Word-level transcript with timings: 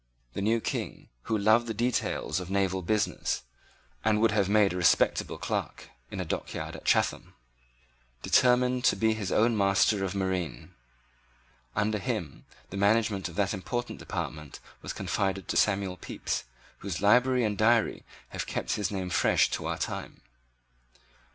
The 0.33 0.41
new 0.41 0.59
King, 0.59 1.09
who 1.25 1.37
loved 1.37 1.67
the 1.67 1.75
details 1.75 2.39
of 2.39 2.49
naval 2.49 2.81
business, 2.81 3.43
and 4.03 4.19
would 4.19 4.31
have 4.31 4.49
made 4.49 4.73
a 4.73 4.75
respectable 4.75 5.37
clerk 5.37 5.91
in 6.09 6.19
a 6.19 6.25
dockyard 6.25 6.75
at 6.75 6.85
Chatham, 6.85 7.35
determined 8.23 8.83
to 8.85 8.95
be 8.95 9.13
his 9.13 9.31
own 9.31 9.55
minister 9.55 10.03
of 10.03 10.15
marine. 10.15 10.73
Under 11.75 11.99
him 11.99 12.45
the 12.71 12.77
management 12.77 13.29
of 13.29 13.35
that 13.35 13.53
important 13.53 13.99
department 13.99 14.59
was 14.81 14.91
confided 14.91 15.47
to 15.49 15.55
Samuel 15.55 15.97
Pepys, 15.97 16.45
whose 16.79 17.03
library 17.03 17.43
and 17.43 17.55
diary 17.55 18.03
have 18.29 18.47
kept 18.47 18.71
his 18.71 18.89
name 18.89 19.11
fresh 19.11 19.51
to 19.51 19.67
our 19.67 19.77
time. 19.77 20.21